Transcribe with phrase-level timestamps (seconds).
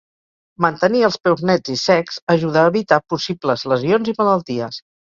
[0.65, 4.87] Mantenir els peus nets i secs ajuda a evitar possibles lesions i malalties.